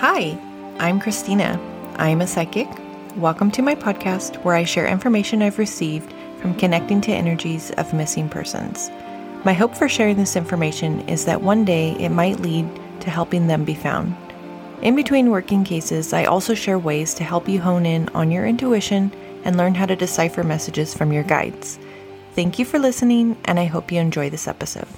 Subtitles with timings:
[0.00, 0.38] Hi,
[0.78, 1.58] I'm Christina.
[1.96, 2.68] I'm a psychic.
[3.16, 7.94] Welcome to my podcast where I share information I've received from connecting to energies of
[7.94, 8.90] missing persons.
[9.46, 12.68] My hope for sharing this information is that one day it might lead
[13.00, 14.14] to helping them be found.
[14.82, 18.44] In between working cases, I also share ways to help you hone in on your
[18.44, 19.10] intuition
[19.44, 21.78] and learn how to decipher messages from your guides.
[22.34, 24.88] Thank you for listening, and I hope you enjoy this episode.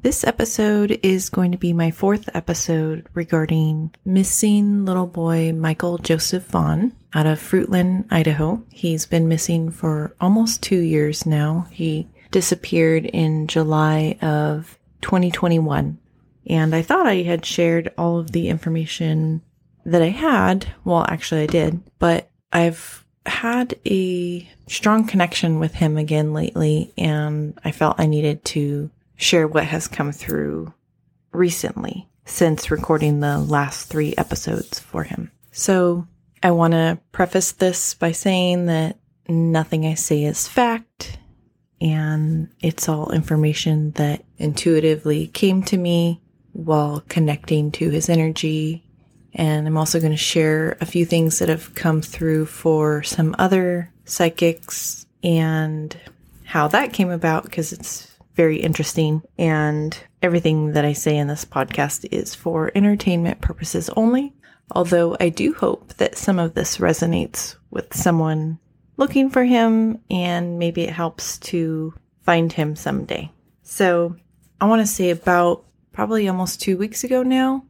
[0.00, 6.46] This episode is going to be my fourth episode regarding missing little boy Michael Joseph
[6.46, 8.62] Vaughan out of Fruitland, Idaho.
[8.70, 11.66] He's been missing for almost two years now.
[11.72, 15.98] He disappeared in July of 2021.
[16.46, 19.42] And I thought I had shared all of the information
[19.84, 20.68] that I had.
[20.84, 27.58] Well, actually, I did, but I've had a strong connection with him again lately, and
[27.64, 30.72] I felt I needed to share what has come through
[31.32, 35.30] recently since recording the last three episodes for him.
[35.52, 36.06] So
[36.42, 41.18] I want to preface this by saying that nothing I say is fact,
[41.82, 48.88] and it's all information that intuitively came to me while connecting to his energy
[49.34, 53.36] and I'm also going to share a few things that have come through for some
[53.38, 55.96] other psychics and
[56.44, 58.07] how that came about because it's
[58.38, 59.20] very interesting.
[59.36, 64.32] And everything that I say in this podcast is for entertainment purposes only.
[64.70, 68.60] Although I do hope that some of this resonates with someone
[68.96, 73.32] looking for him and maybe it helps to find him someday.
[73.64, 74.14] So
[74.60, 77.64] I want to say about probably almost two weeks ago now,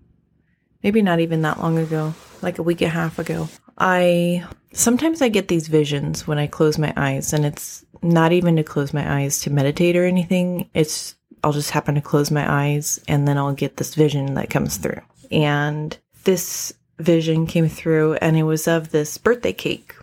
[0.82, 3.48] maybe not even that long ago, like a week and a half ago.
[3.78, 8.56] I sometimes I get these visions when I close my eyes, and it's not even
[8.56, 10.68] to close my eyes to meditate or anything.
[10.74, 14.50] It's I'll just happen to close my eyes and then I'll get this vision that
[14.50, 15.00] comes through.
[15.30, 19.94] And this vision came through and it was of this birthday cake.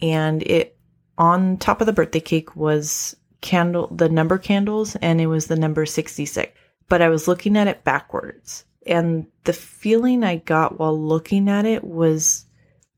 [0.00, 0.76] And it
[1.18, 5.56] on top of the birthday cake was candle the number candles and it was the
[5.56, 6.52] number 66.
[6.88, 8.64] But I was looking at it backwards.
[8.86, 12.46] And the feeling I got while looking at it was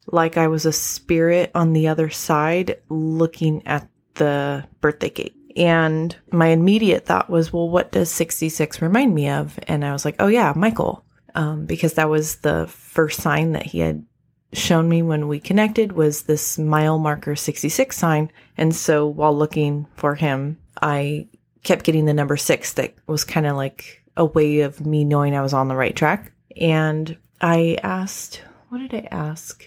[0.06, 5.35] like I was a spirit on the other side looking at the birthday cake.
[5.57, 9.59] And my immediate thought was, well, what does 66 remind me of?
[9.69, 11.05] And I was like, oh, yeah, Michael.
[11.37, 14.05] Um, because that was the first sign that he had
[14.53, 18.31] shown me when we connected was this mile marker 66 sign.
[18.57, 21.29] And so while looking for him, I
[21.63, 25.35] kept getting the number six that was kind of like a way of me knowing
[25.35, 26.33] I was on the right track.
[26.57, 29.65] And I asked, what did I ask?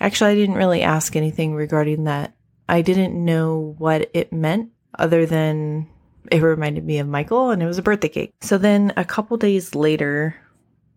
[0.00, 2.34] Actually, I didn't really ask anything regarding that.
[2.70, 5.88] I didn't know what it meant other than
[6.30, 8.32] it reminded me of Michael and it was a birthday cake.
[8.40, 10.36] So then a couple days later,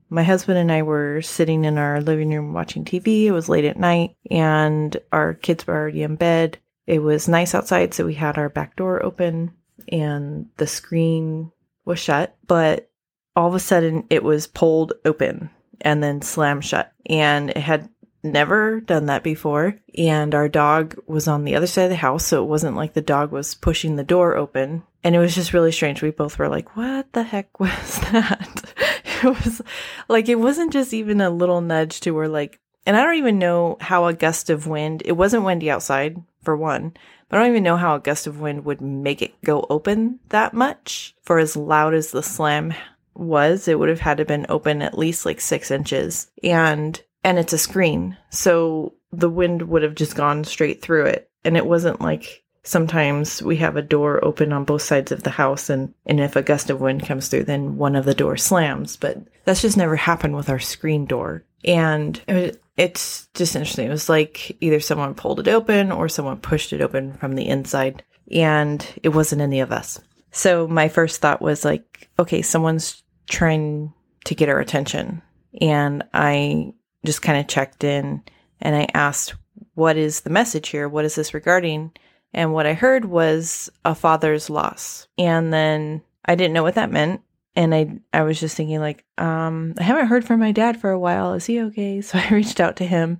[0.09, 3.23] my husband and I were sitting in our living room watching TV.
[3.23, 6.59] It was late at night and our kids were already in bed.
[6.85, 9.53] It was nice outside, so we had our back door open
[9.87, 11.51] and the screen
[11.85, 12.91] was shut, but
[13.35, 15.49] all of a sudden it was pulled open
[15.81, 16.93] and then slammed shut.
[17.07, 17.89] And it had
[18.23, 19.79] never done that before.
[19.97, 22.25] And our dog was on the other side of the house.
[22.25, 24.83] So it wasn't like the dog was pushing the door open.
[25.03, 26.01] And it was just really strange.
[26.01, 28.73] We both were like, what the heck was that?
[29.23, 29.61] it was
[30.07, 33.39] like, it wasn't just even a little nudge to where like, and I don't even
[33.39, 36.93] know how a gust of wind, it wasn't windy outside for one,
[37.29, 40.19] but I don't even know how a gust of wind would make it go open
[40.29, 42.73] that much for as loud as the slam
[43.15, 46.29] was, it would have had to been open at least like six inches.
[46.43, 48.17] And and it's a screen.
[48.29, 51.29] So the wind would have just gone straight through it.
[51.45, 55.29] And it wasn't like sometimes we have a door open on both sides of the
[55.29, 58.43] house and, and if a gust of wind comes through, then one of the doors
[58.43, 58.95] slams.
[58.95, 61.43] But that's just never happened with our screen door.
[61.65, 63.87] And it, it's just interesting.
[63.87, 67.47] It was like either someone pulled it open or someone pushed it open from the
[67.47, 68.03] inside.
[68.31, 69.99] And it wasn't any of us.
[70.31, 73.93] So my first thought was like, okay, someone's trying
[74.25, 75.21] to get our attention.
[75.61, 76.73] And I
[77.05, 78.23] just kind of checked in
[78.61, 79.35] and I asked,
[79.75, 80.87] What is the message here?
[80.87, 81.91] What is this regarding?
[82.33, 85.07] And what I heard was a father's loss.
[85.17, 87.21] And then I didn't know what that meant.
[87.55, 90.89] And I I was just thinking like, um, I haven't heard from my dad for
[90.89, 91.33] a while.
[91.33, 92.01] Is he okay?
[92.01, 93.19] So I reached out to him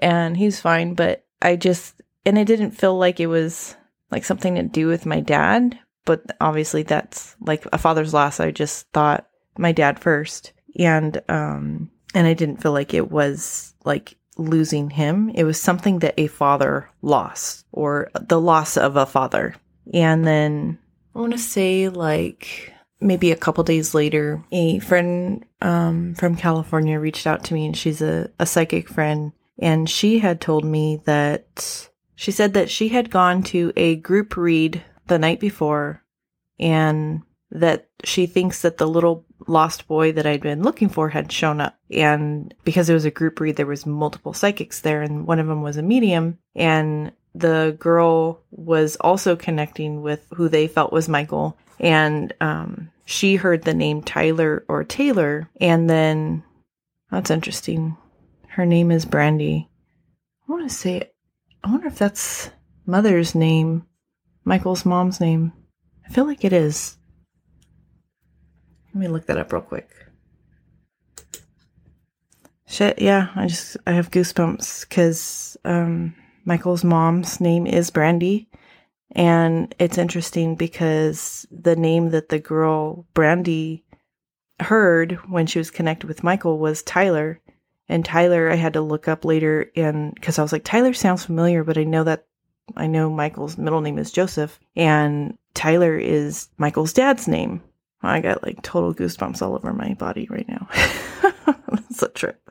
[0.00, 3.76] and he's fine, but I just and it didn't feel like it was
[4.10, 8.38] like something to do with my dad, but obviously that's like a father's loss.
[8.38, 9.26] I just thought
[9.58, 10.52] my dad first.
[10.78, 15.28] And um and I didn't feel like it was like losing him.
[15.28, 19.54] It was something that a father lost or the loss of a father.
[19.92, 20.78] And then
[21.14, 22.72] I want to say like
[23.02, 27.76] maybe a couple days later, a friend um, from California reached out to me, and
[27.76, 29.32] she's a, a psychic friend.
[29.58, 34.38] And she had told me that she said that she had gone to a group
[34.38, 36.02] read the night before
[36.58, 41.30] and that she thinks that the little lost boy that I'd been looking for had
[41.30, 41.78] shown up.
[41.90, 45.46] And because it was a group read, there was multiple psychics there and one of
[45.46, 51.08] them was a medium and the girl was also connecting with who they felt was
[51.08, 51.56] Michael.
[51.78, 55.48] And, um, she heard the name Tyler or Taylor.
[55.60, 56.42] And then
[57.10, 57.96] that's interesting.
[58.48, 59.68] Her name is Brandy.
[60.48, 61.10] I want to say,
[61.62, 62.50] I wonder if that's
[62.84, 63.86] mother's name,
[64.44, 65.52] Michael's mom's name.
[66.04, 66.96] I feel like it is.
[68.96, 69.90] Let me look that up real quick.
[72.66, 76.14] Shit, yeah, I just I have goosebumps because um,
[76.46, 78.48] Michael's mom's name is Brandy,
[79.12, 83.84] and it's interesting because the name that the girl Brandy
[84.60, 87.38] heard when she was connected with Michael was Tyler,
[87.90, 91.26] and Tyler I had to look up later, and because I was like Tyler sounds
[91.26, 92.24] familiar, but I know that
[92.78, 97.60] I know Michael's middle name is Joseph, and Tyler is Michael's dad's name.
[98.02, 100.68] I got like total goosebumps all over my body right now.
[101.90, 102.50] It's a trip.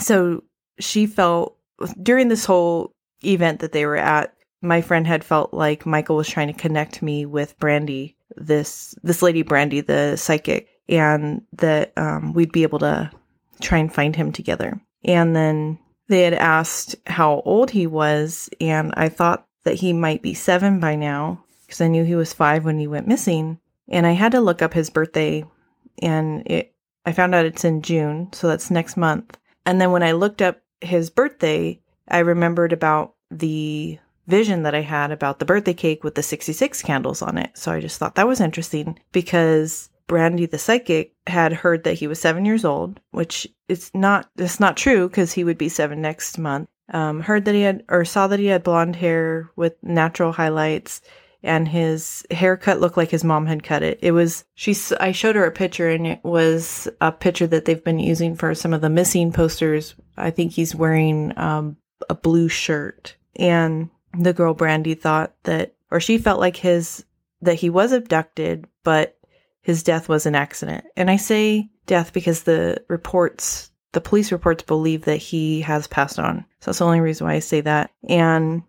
[0.00, 0.42] So
[0.80, 1.56] she felt
[2.02, 2.92] during this whole
[3.24, 7.02] event that they were at, my friend had felt like Michael was trying to connect
[7.02, 12.80] me with Brandy, this this lady Brandy, the psychic, and that um, we'd be able
[12.80, 13.10] to
[13.60, 14.80] try and find him together.
[15.04, 15.78] And then
[16.08, 20.80] they had asked how old he was, and I thought that he might be seven
[20.80, 23.60] by now because I knew he was five when he went missing.
[23.88, 25.44] And I had to look up his birthday,
[26.02, 26.74] and it
[27.04, 29.38] I found out it's in June, so that's next month.
[29.64, 34.80] And then when I looked up his birthday, I remembered about the vision that I
[34.80, 37.50] had about the birthday cake with the 66 candles on it.
[37.54, 42.06] So I just thought that was interesting because Brandy the psychic had heard that he
[42.06, 46.00] was seven years old, which it's not it's not true because he would be seven
[46.00, 46.68] next month.
[46.92, 51.00] Um, heard that he had or saw that he had blonde hair with natural highlights
[51.46, 53.98] and his haircut looked like his mom had cut it.
[54.02, 57.82] It was she's I showed her a picture and it was a picture that they've
[57.82, 59.94] been using for some of the missing posters.
[60.16, 61.76] I think he's wearing um,
[62.10, 63.88] a blue shirt and
[64.18, 67.04] the girl Brandy thought that or she felt like his
[67.42, 69.16] that he was abducted but
[69.62, 70.84] his death was an accident.
[70.96, 76.18] And I say death because the reports the police reports believe that he has passed
[76.18, 76.44] on.
[76.60, 77.92] So that's the only reason why I say that.
[78.06, 78.62] And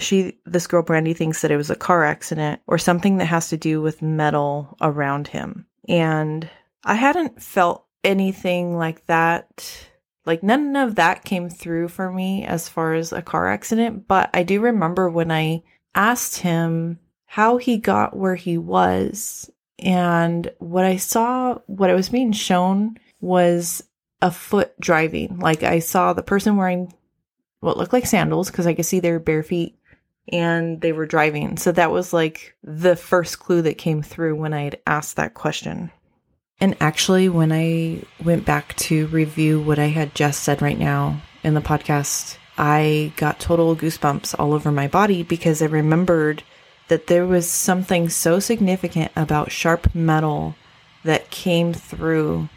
[0.00, 3.48] she this girl brandy thinks that it was a car accident or something that has
[3.48, 5.66] to do with metal around him.
[5.88, 6.48] And
[6.84, 9.86] i hadn't felt anything like that
[10.24, 14.08] like none of that came through for me as far as a car accident.
[14.08, 15.62] But i do remember when i
[15.94, 22.08] asked him how he got where he was and what i saw what I was
[22.08, 23.82] being shown was
[24.22, 25.38] a foot driving.
[25.38, 26.92] Like i saw the person wearing
[27.62, 29.76] what looked like sandals because I could see their bare feet
[30.28, 31.56] and they were driving.
[31.56, 35.34] So that was like the first clue that came through when I had asked that
[35.34, 35.90] question.
[36.60, 41.20] And actually, when I went back to review what I had just said right now
[41.42, 46.44] in the podcast, I got total goosebumps all over my body because I remembered
[46.88, 50.54] that there was something so significant about sharp metal
[51.04, 52.48] that came through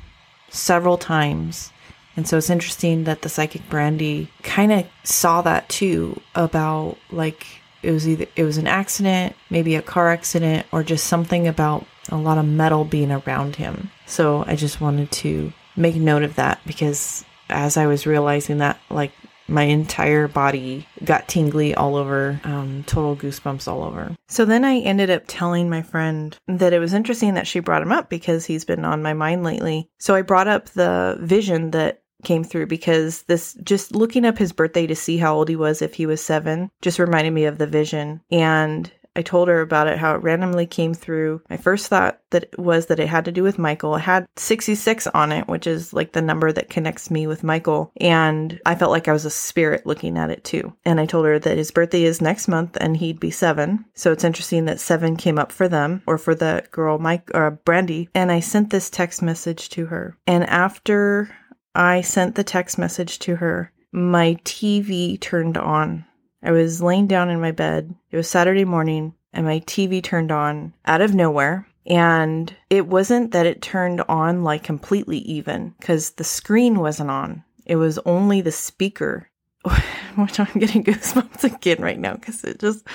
[0.49, 1.71] several times.
[2.15, 7.45] And so it's interesting that the psychic Brandy kind of saw that too about like
[7.85, 11.85] it was either it was an accident, maybe a car accident, or just something about
[12.09, 13.91] a lot of metal being around him.
[14.05, 18.79] So I just wanted to make note of that because as I was realizing that,
[18.89, 19.11] like
[19.47, 24.15] my entire body got tingly all over, um, total goosebumps all over.
[24.27, 27.83] So then I ended up telling my friend that it was interesting that she brought
[27.83, 29.87] him up because he's been on my mind lately.
[29.99, 34.51] So I brought up the vision that came through because this just looking up his
[34.51, 37.57] birthday to see how old he was if he was seven just reminded me of
[37.57, 38.21] the vision.
[38.31, 41.41] And I told her about it, how it randomly came through.
[41.49, 43.95] My first thought that was that it had to do with Michael.
[43.95, 47.91] It had 66 on it, which is like the number that connects me with Michael.
[47.97, 50.73] And I felt like I was a spirit looking at it too.
[50.83, 53.85] And I told her that his birthday is next month and he'd be seven.
[53.93, 57.51] So it's interesting that seven came up for them or for the girl, Mike or
[57.51, 58.09] Brandy.
[58.13, 60.17] And I sent this text message to her.
[60.27, 61.33] And after
[61.75, 63.71] I sent the text message to her.
[63.91, 66.05] My TV turned on.
[66.41, 67.93] I was laying down in my bed.
[68.11, 71.67] It was Saturday morning, and my TV turned on out of nowhere.
[71.85, 77.43] And it wasn't that it turned on like completely even, because the screen wasn't on.
[77.65, 79.29] It was only the speaker,
[80.15, 82.87] which I'm getting goosebumps again right now because it just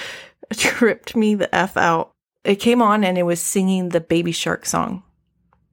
[0.55, 2.13] tripped me the F out.
[2.45, 5.03] it came on and it was singing the Baby Shark song.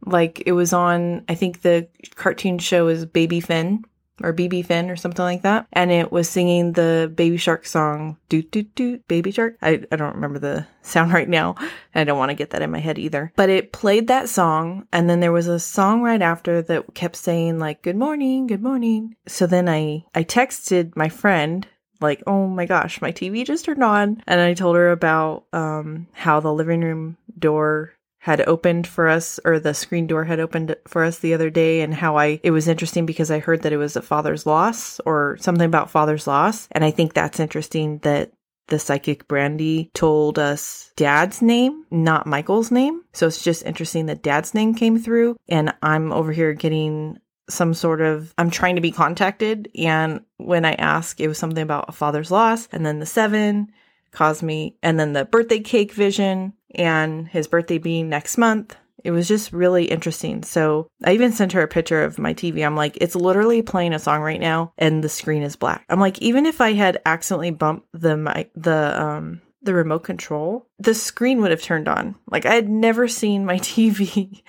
[0.08, 3.84] Like it was on, I think the cartoon show is Baby Finn
[4.24, 5.68] or Bebefinn or something like that.
[5.74, 9.58] And it was singing the Baby Shark song, doot doot doot, Baby Shark.
[9.62, 11.56] I, I don't remember the sound right now.
[11.94, 13.32] I don't want to get that in my head either.
[13.36, 14.88] But it played that song.
[14.92, 18.64] And then there was a song right after that kept saying like, good morning, good
[18.64, 19.16] morning.
[19.28, 21.68] So then I, I texted my friend
[22.00, 24.24] like, oh my gosh, my TV just turned on.
[24.28, 29.40] And I told her about um, how the living room door had opened for us
[29.46, 32.52] or the screen door had opened for us the other day and how I it
[32.52, 36.28] was interesting because I heard that it was a father's loss or something about father's
[36.28, 36.68] loss.
[36.72, 38.32] And I think that's interesting that
[38.68, 43.02] the psychic Brandy told us dad's name, not Michael's name.
[43.14, 47.20] So it's just interesting that dad's name came through and I'm over here getting
[47.50, 49.70] some sort of I'm trying to be contacted.
[49.76, 53.72] And when I ask it was something about a father's loss and then the 7
[54.12, 58.76] caused me and then the birthday cake vision and his birthday being next month.
[59.04, 60.44] It was just really interesting.
[60.44, 62.66] So I even sent her a picture of my TV.
[62.66, 65.86] I'm like, it's literally playing a song right now and the screen is black.
[65.90, 70.68] I'm like, even if I had accidentally bumped the mic, the um the remote control,
[70.80, 72.16] the screen would have turned on.
[72.30, 74.42] Like I had never seen my TV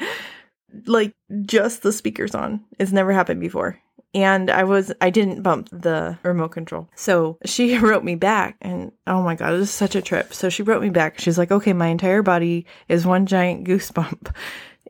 [0.87, 2.65] like just the speakers on.
[2.79, 3.79] It's never happened before
[4.15, 6.89] and I was I didn't bump the remote control.
[6.95, 10.33] So she wrote me back and oh my god, it was such a trip.
[10.33, 11.19] So she wrote me back.
[11.19, 14.35] She's like, "Okay, my entire body is one giant goosebump."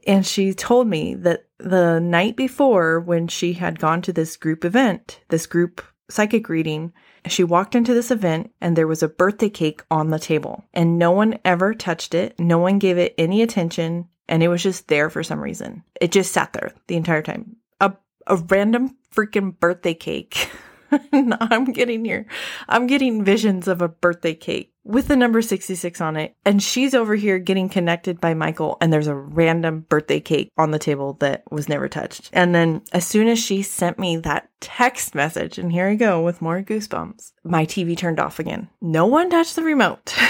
[0.06, 4.64] And she told me that the night before when she had gone to this group
[4.64, 6.94] event, this group psychic reading,
[7.26, 10.98] she walked into this event and there was a birthday cake on the table and
[10.98, 12.38] no one ever touched it.
[12.38, 15.82] No one gave it any attention and it was just there for some reason.
[16.00, 17.56] It just sat there the entire time.
[17.80, 17.92] A
[18.28, 20.48] a random freaking birthday cake.
[21.12, 22.26] I'm getting here.
[22.68, 26.37] I'm getting visions of a birthday cake with the number 66 on it.
[26.46, 30.70] And she's over here getting connected by Michael, and there's a random birthday cake on
[30.70, 32.30] the table that was never touched.
[32.32, 36.22] And then as soon as she sent me that text message, and here I go
[36.22, 38.68] with more goosebumps, my TV turned off again.
[38.80, 40.14] No one touched the remote.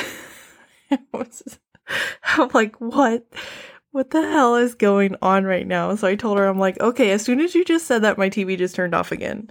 [2.24, 3.26] I'm like, what?
[3.98, 5.92] What the hell is going on right now?
[5.96, 8.30] So I told her, I'm like, okay, as soon as you just said that, my
[8.30, 9.50] TV just turned off again.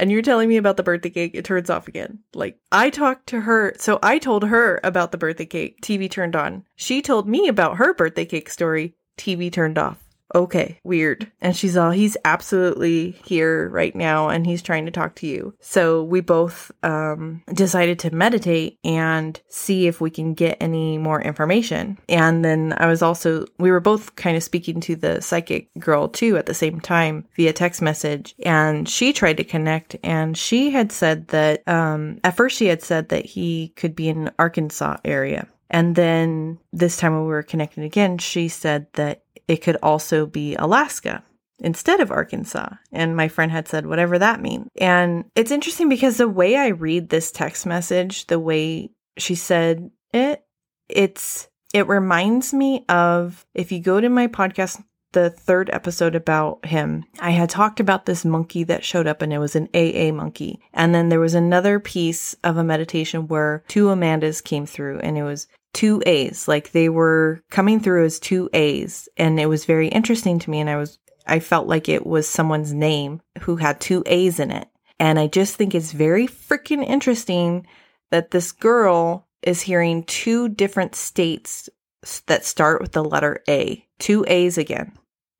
[0.00, 2.18] And you're telling me about the birthday cake, it turns off again.
[2.34, 3.72] Like, I talked to her.
[3.78, 6.64] So I told her about the birthday cake, TV turned on.
[6.74, 10.03] She told me about her birthday cake story, TV turned off
[10.34, 11.30] okay, weird.
[11.40, 15.54] And she's all, he's absolutely here right now and he's trying to talk to you.
[15.60, 21.20] So we both um, decided to meditate and see if we can get any more
[21.20, 21.98] information.
[22.08, 26.08] And then I was also, we were both kind of speaking to the psychic girl
[26.08, 28.34] too at the same time via text message.
[28.44, 32.82] And she tried to connect and she had said that, um, at first she had
[32.82, 35.48] said that he could be in Arkansas area.
[35.70, 40.26] And then this time when we were connecting again, she said that it could also
[40.26, 41.22] be Alaska
[41.58, 42.68] instead of Arkansas.
[42.92, 44.68] And my friend had said, whatever that means.
[44.76, 49.90] And it's interesting because the way I read this text message, the way she said
[50.12, 50.44] it,
[50.88, 54.82] it's, it reminds me of if you go to my podcast,
[55.12, 59.32] the third episode about him, I had talked about this monkey that showed up and
[59.32, 60.60] it was an AA monkey.
[60.72, 65.16] And then there was another piece of a meditation where two Amandas came through and
[65.16, 66.48] it was two A's.
[66.48, 69.08] Like they were coming through as two A's.
[69.16, 70.60] And it was very interesting to me.
[70.60, 74.50] And I was, I felt like it was someone's name who had two A's in
[74.50, 74.68] it.
[74.98, 77.66] And I just think it's very freaking interesting
[78.10, 81.68] that this girl is hearing two different states
[82.26, 84.92] that start with the letter A, two A's again.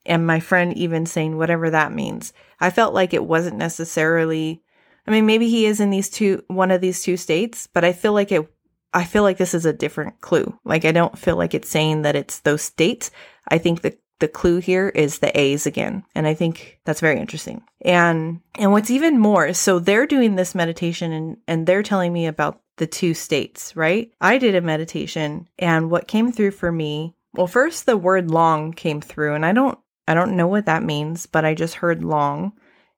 [0.07, 2.33] And my friend even saying whatever that means.
[2.61, 4.65] I felt like it wasn't necessarily
[5.07, 7.93] I mean, maybe he is in these two, one of these two states, but I
[7.93, 8.49] feel like it
[8.95, 10.57] I feel like this is a different clue.
[10.65, 13.11] Like I don't feel like it's saying that it's those states.
[13.49, 16.05] I think the the clue here is the A's again.
[16.15, 17.63] And I think that's very interesting.
[17.85, 22.27] And and what's even more, so they're doing this meditation and and they're telling me
[22.27, 24.11] about the two states, right?
[24.21, 28.73] I did a meditation and what came through for me, well first the word long
[28.73, 32.05] came through and I don't I don't know what that means, but I just heard
[32.05, 32.53] long.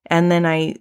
[0.05, 0.75] And then I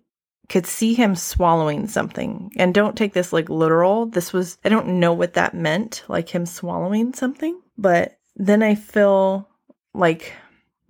[0.49, 2.53] could see him swallowing something.
[2.57, 4.07] And don't take this like literal.
[4.07, 7.61] This was, I don't know what that meant, like him swallowing something.
[7.77, 9.49] But then I feel
[9.95, 10.33] like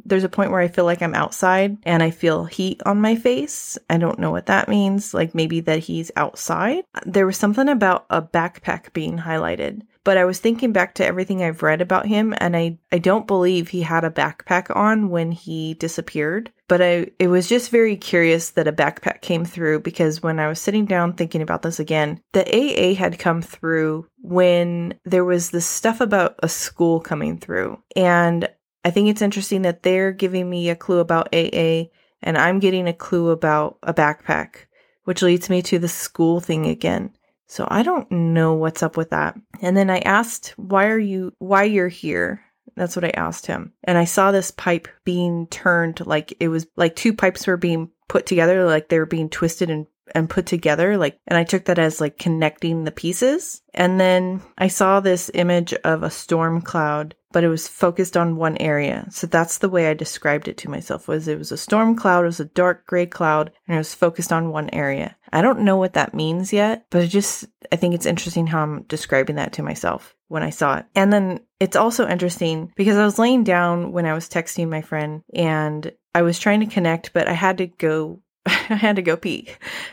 [0.05, 3.17] there's a point where I feel like I'm outside and I feel heat on my
[3.17, 3.77] face.
[3.91, 5.13] I don't know what that means.
[5.13, 6.85] Like maybe that he's outside.
[7.05, 11.43] There was something about a backpack being highlighted, but I was thinking back to everything
[11.43, 15.33] I've read about him and I I don't believe he had a backpack on when
[15.33, 16.53] he disappeared.
[16.69, 20.47] But I it was just very curious that a backpack came through because when I
[20.47, 25.51] was sitting down thinking about this again, the AA had come through when there was
[25.51, 27.83] this stuff about a school coming through.
[27.97, 28.49] And
[28.85, 31.87] I think it's interesting that they're giving me a clue about AA
[32.23, 34.67] and I'm getting a clue about a backpack,
[35.03, 37.11] which leads me to the school thing again.
[37.47, 39.37] So I don't know what's up with that.
[39.61, 42.43] And then I asked, why are you, why you're here?
[42.75, 43.73] That's what I asked him.
[43.85, 47.91] And I saw this pipe being turned like it was like two pipes were being
[48.09, 51.65] put together, like they were being twisted and and put together like and I took
[51.65, 53.63] that as like connecting the pieces.
[53.75, 58.37] And then I saw this image of a storm cloud, but it was focused on
[58.37, 59.07] one area.
[59.11, 62.23] So that's the way I described it to myself was it was a storm cloud,
[62.23, 65.15] it was a dark gray cloud, and it was focused on one area.
[65.35, 68.63] I don't know what that means yet, but it just I think it's interesting how
[68.63, 70.87] I'm describing that to myself when I saw it.
[70.95, 74.81] And then it's also interesting because I was laying down when I was texting my
[74.81, 79.03] friend and I was trying to connect, but I had to go I had to
[79.03, 79.51] go pee.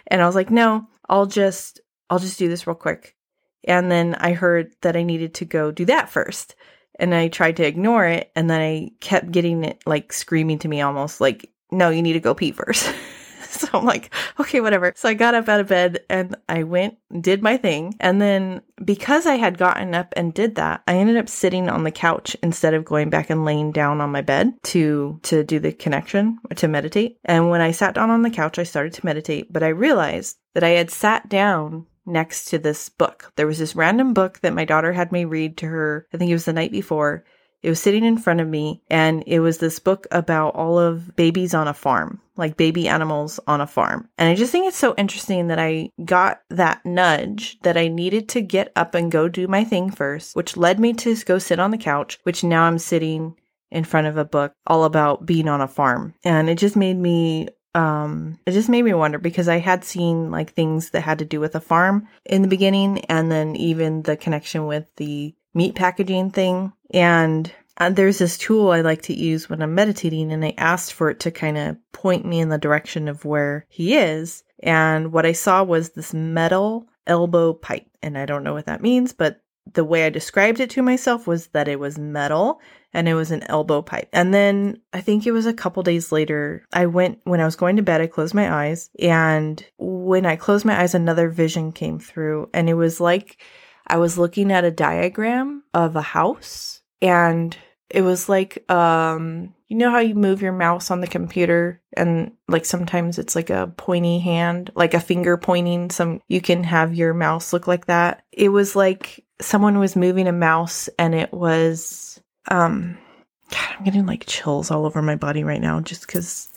[0.07, 3.17] And I was like, no, I'll just, I'll just do this real quick.
[3.65, 6.55] And then I heard that I needed to go do that first.
[7.03, 8.31] And I tried to ignore it.
[8.33, 12.13] And then I kept getting it like screaming to me almost like, no, you need
[12.13, 12.89] to go pee first.
[13.49, 14.93] so I'm like, okay, whatever.
[14.95, 17.97] So I got up out of bed and I went, did my thing.
[17.99, 21.83] And then because I had gotten up and did that, I ended up sitting on
[21.83, 25.59] the couch instead of going back and laying down on my bed to, to do
[25.59, 27.17] the connection, to meditate.
[27.25, 30.37] And when I sat down on the couch, I started to meditate, but I realized
[30.53, 33.31] that I had sat down next to this book.
[33.35, 36.29] There was this random book that my daughter had me read to her, I think
[36.29, 37.23] it was the night before.
[37.61, 41.15] It was sitting in front of me and it was this book about all of
[41.15, 44.09] babies on a farm, like baby animals on a farm.
[44.17, 48.27] And I just think it's so interesting that I got that nudge that I needed
[48.29, 51.57] to get up and go do my thing first, which led me to go sit
[51.57, 53.35] on the couch, which now I'm sitting
[53.71, 56.13] in front of a book all about being on a farm.
[56.23, 60.31] And it just made me um it just made me wonder because I had seen
[60.31, 64.03] like things that had to do with a farm in the beginning and then even
[64.03, 69.15] the connection with the meat packaging thing and uh, there's this tool I like to
[69.15, 72.49] use when I'm meditating, and I asked for it to kind of point me in
[72.49, 74.43] the direction of where he is.
[74.61, 77.87] And what I saw was this metal elbow pipe.
[78.01, 79.41] And I don't know what that means, but
[79.73, 82.59] the way I described it to myself was that it was metal
[82.93, 84.09] and it was an elbow pipe.
[84.13, 87.55] And then I think it was a couple days later, I went, when I was
[87.55, 88.89] going to bed, I closed my eyes.
[88.99, 92.49] And when I closed my eyes, another vision came through.
[92.53, 93.41] And it was like
[93.87, 97.55] I was looking at a diagram of a house and
[97.89, 102.31] it was like um you know how you move your mouse on the computer and
[102.47, 106.95] like sometimes it's like a pointy hand like a finger pointing some you can have
[106.95, 111.31] your mouse look like that it was like someone was moving a mouse and it
[111.33, 112.97] was um
[113.51, 116.49] God, i'm getting like chills all over my body right now just because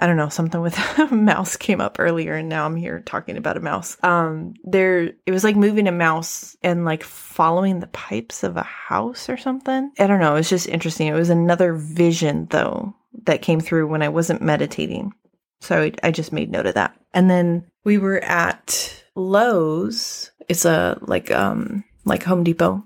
[0.00, 3.36] I don't know, something with a mouse came up earlier and now I'm here talking
[3.36, 3.98] about a mouse.
[4.02, 8.62] Um there it was like moving a mouse and like following the pipes of a
[8.62, 9.92] house or something.
[9.98, 11.06] I don't know, it was just interesting.
[11.06, 15.12] It was another vision though that came through when I wasn't meditating.
[15.60, 16.96] So I, I just made note of that.
[17.12, 20.30] And then we were at Lowe's.
[20.48, 22.82] It's a like um like Home Depot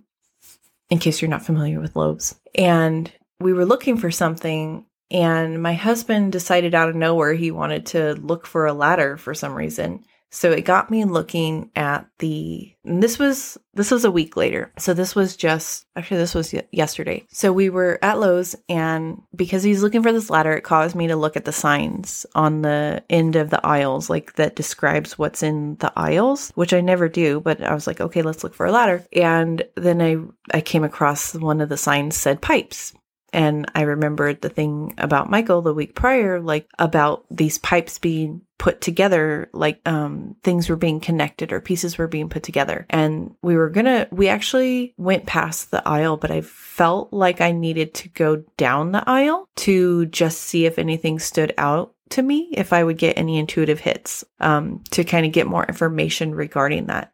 [0.91, 2.35] in case you're not familiar with Lowe's.
[2.55, 7.87] And we were looking for something and my husband decided out of nowhere he wanted
[7.87, 10.05] to look for a ladder for some reason.
[10.35, 14.73] So it got me looking at the this was this was a week later.
[14.79, 17.25] So this was just actually this was yesterday.
[17.31, 21.07] So we were at Lowe's and because he's looking for this ladder it caused me
[21.07, 25.45] to look at the signs on the end of the aisles like that describes what's
[25.45, 28.67] in the aisles, which I never do, but I was like, okay, let's look for
[28.67, 29.07] a ladder.
[29.13, 30.17] And then I
[30.57, 32.93] I came across one of the signs said pipes.
[33.35, 38.43] And I remembered the thing about Michael the week prior, like about these pipes being
[38.59, 42.87] put together, like um, things were being connected or pieces were being put together.
[42.89, 47.51] And we were gonna, we actually went past the aisle, but I felt like I
[47.51, 52.51] needed to go down the aisle to just see if anything stood out to me,
[52.53, 56.87] if I would get any intuitive hits um, to kind of get more information regarding
[56.87, 57.13] that.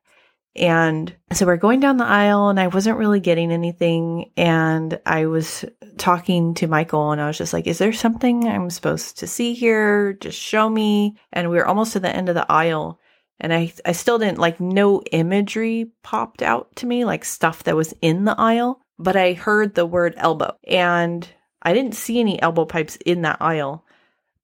[0.57, 4.33] And so we're going down the aisle and I wasn't really getting anything.
[4.37, 5.65] And I was
[5.97, 9.55] talking to Michael and I was just like, is there something I'm supposed to see
[9.55, 10.15] here?
[10.15, 11.17] Just show me.
[11.33, 12.99] And we were almost to the end of the aisle.
[13.39, 17.77] And I, I still didn't like no imagery popped out to me, like stuff that
[17.77, 21.27] was in the aisle, but I heard the word elbow and
[21.63, 23.87] I didn't see any elbow pipes in that aisle.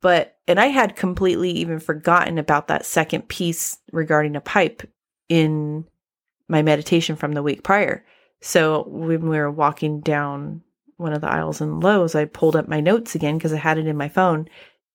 [0.01, 4.88] But, and I had completely even forgotten about that second piece regarding a pipe
[5.29, 5.85] in
[6.48, 8.04] my meditation from the week prior.
[8.40, 10.62] So when we were walking down
[10.96, 13.78] one of the aisles in Lowe's, I pulled up my notes again because I had
[13.78, 14.48] it in my phone.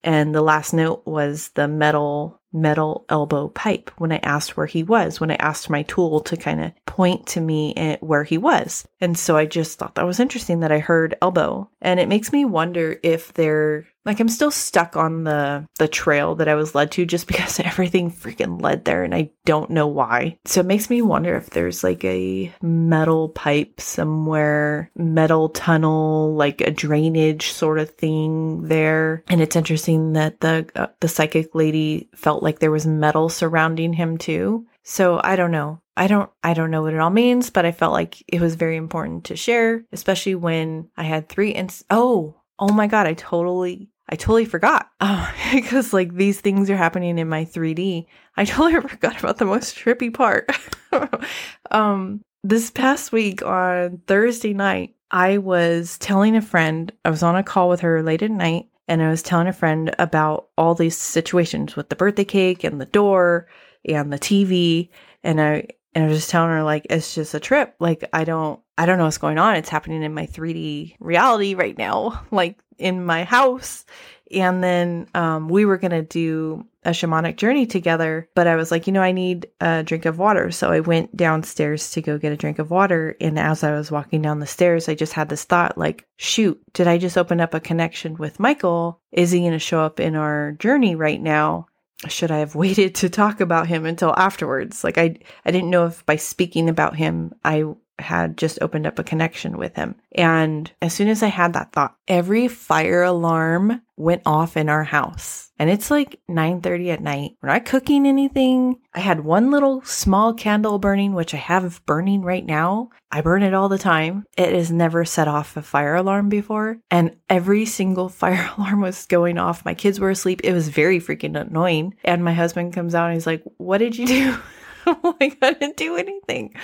[0.03, 4.83] And the last note was the metal metal elbow pipe when I asked where he
[4.83, 8.37] was, when I asked my tool to kind of point to me at where he
[8.37, 8.85] was.
[8.99, 11.69] And so I just thought that was interesting that I heard elbow.
[11.81, 16.35] And it makes me wonder if they're like I'm still stuck on the the trail
[16.35, 19.87] that I was led to just because everything freaking led there and I don't know
[19.87, 20.37] why.
[20.45, 26.61] So it makes me wonder if there's like a metal pipe somewhere, metal tunnel, like
[26.61, 29.23] a drainage sort of thing there.
[29.29, 33.93] And it's interesting that the uh, the psychic lady felt like there was metal surrounding
[33.93, 34.65] him too.
[34.83, 35.81] So I don't know.
[35.95, 38.55] I don't I don't know what it all means, but I felt like it was
[38.55, 43.13] very important to share, especially when I had three ins oh, oh my god, I
[43.15, 44.87] totally I totally forgot.
[45.03, 48.05] Oh, because like these things are happening in my 3D.
[48.37, 50.49] I totally forgot about the most trippy part.
[51.71, 57.35] um this past week on Thursday night, I was telling a friend, I was on
[57.35, 60.75] a call with her late at night, and I was telling a friend about all
[60.75, 63.47] these situations with the birthday cake and the door
[63.85, 64.89] and the TV.
[65.23, 67.75] And I and I was just telling her like it's just a trip.
[67.79, 69.57] Like I don't I don't know what's going on.
[69.57, 73.85] It's happening in my 3D reality right now, like in my house.
[74.31, 78.87] And then um, we were gonna do a shamanic journey together, but I was like,
[78.87, 80.49] you know, I need a drink of water.
[80.49, 83.15] So I went downstairs to go get a drink of water.
[83.21, 86.59] And as I was walking down the stairs, I just had this thought like, shoot,
[86.73, 88.99] did I just open up a connection with Michael?
[89.11, 91.67] Is he going to show up in our journey right now?
[92.07, 94.83] should I have waited to talk about him until afterwards?
[94.83, 97.65] Like I I didn't know if by speaking about him I
[97.99, 99.95] had just opened up a connection with him.
[100.13, 104.83] And as soon as I had that thought, every fire alarm went off in our
[104.83, 105.51] house.
[105.59, 107.31] And it's like 9:30 at night.
[107.41, 108.77] We're not cooking anything.
[108.95, 112.89] I had one little small candle burning, which I have burning right now.
[113.11, 114.25] I burn it all the time.
[114.35, 116.79] It has never set off a fire alarm before.
[116.89, 119.65] And every single fire alarm was going off.
[119.65, 120.41] My kids were asleep.
[120.43, 121.93] It was very freaking annoying.
[122.03, 124.37] And my husband comes out and he's like, What did you do?
[124.87, 126.55] I'm like, I didn't do anything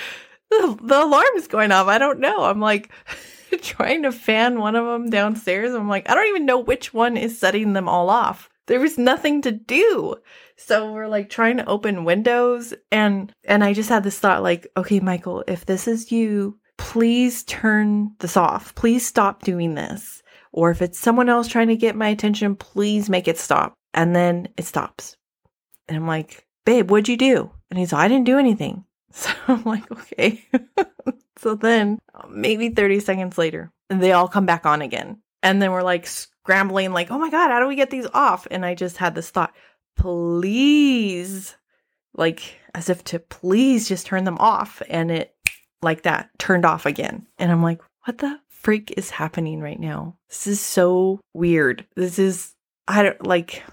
[0.50, 1.88] the, the alarm is going off.
[1.88, 2.44] I don't know.
[2.44, 2.92] I'm like
[3.62, 5.74] trying to fan one of them downstairs.
[5.74, 8.50] I'm like, I don't even know which one is setting them all off.
[8.68, 10.16] There was nothing to do.
[10.58, 14.68] So we're like trying to open windows and and I just had this thought like,
[14.76, 18.76] okay, Michael, if this is you, please turn this off.
[18.76, 20.22] Please stop doing this.
[20.52, 23.74] Or if it's someone else trying to get my attention, please make it stop.
[23.94, 25.16] And then it stops.
[25.88, 27.52] And I'm like, babe, what'd you do?
[27.70, 28.84] And he's like, I didn't do anything.
[29.24, 30.46] So I'm like, okay.
[31.38, 31.98] so then
[32.30, 35.22] maybe 30 seconds later, they all come back on again.
[35.42, 38.48] And then we're like scrambling, like, oh my God, how do we get these off?
[38.52, 39.54] And I just had this thought,
[39.96, 41.56] please,
[42.14, 44.84] like as if to please just turn them off.
[44.88, 45.36] And it,
[45.82, 47.26] like that, turned off again.
[47.40, 50.16] And I'm like, what the freak is happening right now?
[50.30, 51.88] This is so weird.
[51.96, 52.54] This is,
[52.88, 53.64] I don't like,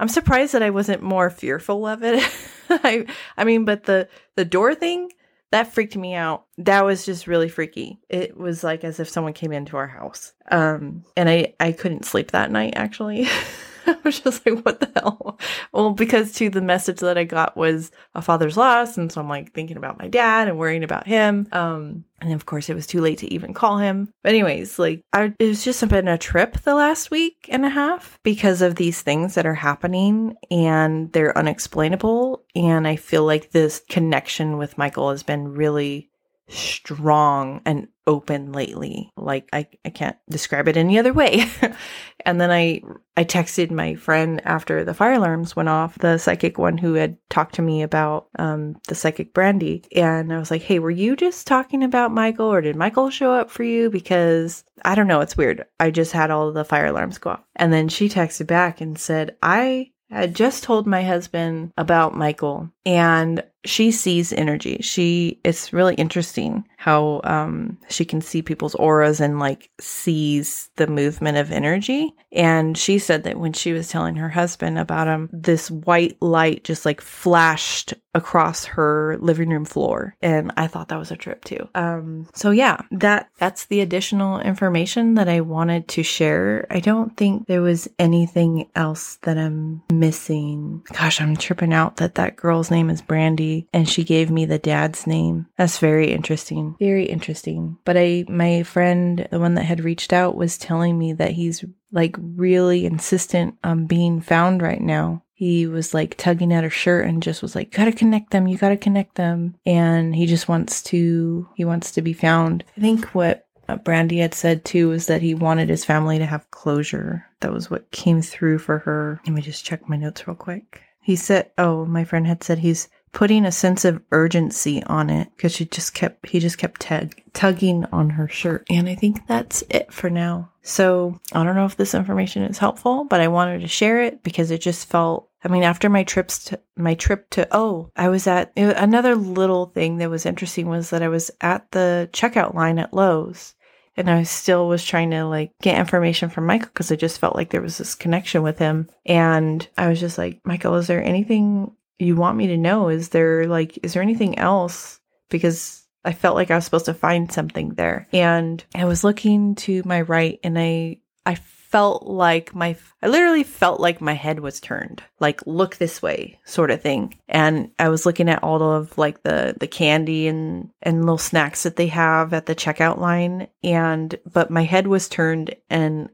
[0.00, 2.22] I'm surprised that I wasn't more fearful of it.
[2.70, 3.06] I
[3.36, 5.10] I mean, but the the door thing
[5.50, 6.44] that freaked me out.
[6.58, 7.98] That was just really freaky.
[8.08, 10.32] It was like as if someone came into our house.
[10.50, 13.28] Um and I I couldn't sleep that night actually.
[13.92, 15.38] I was just like, what the hell?
[15.72, 18.98] Well, because too, the message that I got was a father's loss.
[18.98, 21.48] And so I'm like thinking about my dad and worrying about him.
[21.52, 24.12] Um, and of course, it was too late to even call him.
[24.22, 27.70] But, anyways, like, I, it was just been a trip the last week and a
[27.70, 32.44] half because of these things that are happening and they're unexplainable.
[32.54, 36.10] And I feel like this connection with Michael has been really
[36.48, 39.12] strong and open lately.
[39.16, 41.44] Like I, I can't describe it any other way.
[42.24, 42.80] and then I
[43.16, 47.18] I texted my friend after the fire alarms went off, the psychic one who had
[47.28, 49.84] talked to me about um, the psychic brandy.
[49.94, 53.32] And I was like, hey, were you just talking about Michael or did Michael show
[53.32, 53.90] up for you?
[53.90, 55.66] Because I don't know, it's weird.
[55.78, 57.44] I just had all the fire alarms go off.
[57.56, 62.70] And then she texted back and said, I had just told my husband about Michael
[62.88, 64.78] and she sees energy.
[64.80, 70.86] She it's really interesting how um she can see people's auras and like sees the
[70.86, 72.14] movement of energy.
[72.32, 76.64] And she said that when she was telling her husband about him, this white light
[76.64, 80.16] just like flashed across her living room floor.
[80.22, 81.68] And I thought that was a trip too.
[81.74, 86.66] Um so yeah, that that's the additional information that I wanted to share.
[86.70, 90.82] I don't think there was anything else that I'm missing.
[90.92, 94.58] Gosh, I'm tripping out that that girl's name is Brandy and she gave me the
[94.58, 95.46] dad's name.
[95.56, 96.76] That's very interesting.
[96.78, 97.78] Very interesting.
[97.84, 101.64] But I my friend, the one that had reached out was telling me that he's
[101.92, 105.22] like really insistent on being found right now.
[105.38, 108.58] he was like tugging at her shirt and just was like, gotta connect them, you
[108.58, 109.54] gotta connect them.
[109.64, 112.64] And he just wants to, he wants to be found.
[112.76, 113.46] I think what
[113.84, 117.24] Brandy had said too was that he wanted his family to have closure.
[117.38, 119.20] That was what came through for her.
[119.24, 120.82] Let me just check my notes real quick.
[121.08, 125.30] He said, oh, my friend had said he's putting a sense of urgency on it
[125.34, 128.66] because she just kept he just kept tug, tugging on her shirt.
[128.68, 130.50] And i think that's it for now.
[130.60, 134.22] So i don't know if this information is helpful but i wanted to share it
[134.22, 138.10] because it just felt i mean after my trips to my trip to oh i
[138.10, 142.52] was at another little thing that was interesting was that i was at the checkout
[142.52, 143.54] line at Lowe's
[143.98, 147.34] and I still was trying to like get information from Michael because I just felt
[147.34, 148.88] like there was this connection with him.
[149.04, 152.88] And I was just like, Michael, is there anything you want me to know?
[152.88, 155.00] Is there like, is there anything else?
[155.30, 158.06] Because I felt like I was supposed to find something there.
[158.12, 161.34] And I was looking to my right and I, I
[161.68, 166.40] felt like my, I literally felt like my head was turned, like look this way
[166.44, 167.18] sort of thing.
[167.28, 171.64] And I was looking at all of like the, the candy and, and little snacks
[171.64, 173.48] that they have at the checkout line.
[173.62, 176.08] And, but my head was turned and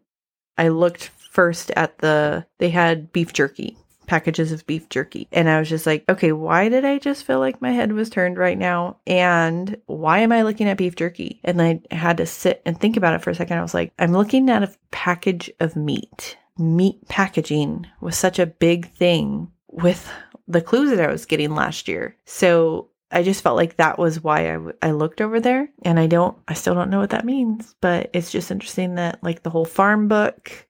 [0.58, 5.28] I looked first at the, they had beef jerky packages of beef jerky.
[5.32, 8.10] And I was just like, okay, why did I just feel like my head was
[8.10, 8.98] turned right now?
[9.06, 11.40] And why am I looking at beef jerky?
[11.44, 13.58] And I had to sit and think about it for a second.
[13.58, 16.36] I was like, I'm looking at a package of meat.
[16.58, 20.10] Meat packaging was such a big thing with
[20.46, 22.16] the clues that I was getting last year.
[22.26, 25.68] So I just felt like that was why I, w- I looked over there.
[25.82, 29.22] And I don't, I still don't know what that means, but it's just interesting that
[29.22, 30.66] like the whole farm book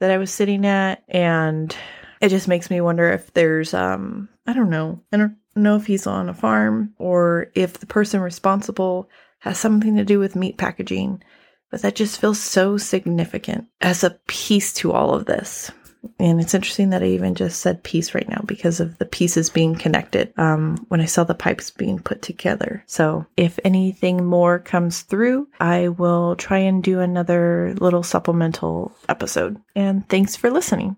[0.00, 1.74] that I was sitting at and
[2.22, 5.00] it just makes me wonder if there's um I don't know.
[5.12, 9.96] I don't know if he's on a farm or if the person responsible has something
[9.96, 11.22] to do with meat packaging.
[11.70, 15.70] But that just feels so significant as a piece to all of this.
[16.18, 19.50] And it's interesting that I even just said piece right now because of the pieces
[19.50, 22.82] being connected um, when I saw the pipes being put together.
[22.86, 29.60] So if anything more comes through, I will try and do another little supplemental episode.
[29.76, 30.96] And thanks for listening.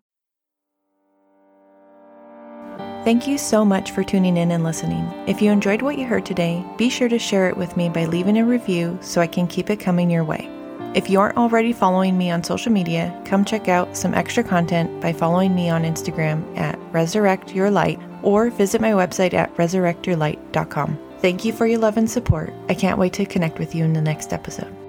[3.04, 5.06] Thank you so much for tuning in and listening.
[5.26, 8.06] If you enjoyed what you heard today, be sure to share it with me by
[8.06, 10.48] leaving a review so I can keep it coming your way.
[10.94, 15.02] If you aren't already following me on social media, come check out some extra content
[15.02, 20.98] by following me on Instagram at Resurrect Your Light or visit my website at resurrectyourlight.com.
[21.18, 22.54] Thank you for your love and support.
[22.70, 24.83] I can't wait to connect with you in the next episode.